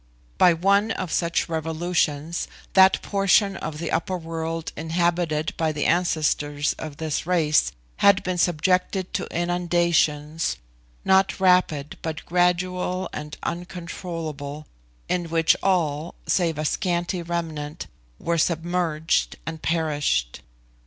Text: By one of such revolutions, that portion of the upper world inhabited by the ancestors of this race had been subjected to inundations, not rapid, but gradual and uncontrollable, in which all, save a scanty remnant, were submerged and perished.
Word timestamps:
By 0.39 0.53
one 0.53 0.89
of 0.89 1.11
such 1.11 1.47
revolutions, 1.47 2.47
that 2.73 3.03
portion 3.03 3.55
of 3.55 3.77
the 3.77 3.91
upper 3.91 4.17
world 4.17 4.71
inhabited 4.75 5.53
by 5.57 5.71
the 5.71 5.85
ancestors 5.85 6.73
of 6.79 6.97
this 6.97 7.27
race 7.27 7.71
had 7.97 8.23
been 8.23 8.39
subjected 8.39 9.13
to 9.13 9.27
inundations, 9.27 10.57
not 11.05 11.39
rapid, 11.39 11.99
but 12.01 12.25
gradual 12.25 13.09
and 13.13 13.37
uncontrollable, 13.43 14.65
in 15.07 15.29
which 15.29 15.55
all, 15.61 16.15
save 16.25 16.57
a 16.57 16.65
scanty 16.65 17.21
remnant, 17.21 17.85
were 18.17 18.39
submerged 18.39 19.35
and 19.45 19.61
perished. 19.61 20.41